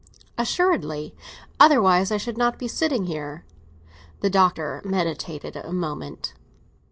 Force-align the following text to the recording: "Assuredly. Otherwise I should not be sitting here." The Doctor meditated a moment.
"Assuredly. 0.35 1.15
Otherwise 1.59 2.11
I 2.11 2.17
should 2.17 2.35
not 2.35 2.57
be 2.57 2.67
sitting 2.67 3.05
here." 3.05 3.45
The 4.21 4.31
Doctor 4.31 4.81
meditated 4.83 5.55
a 5.55 5.71
moment. 5.71 6.33